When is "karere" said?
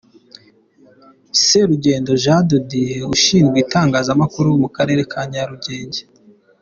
4.75-5.01